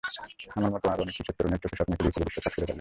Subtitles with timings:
[0.57, 2.69] আমার মতো আরও অনেক কিশোর-তরুণের চোখে স্বপ্ন এঁকে দিয়েছিল বিশ্বকাপ শিরোপা জয়।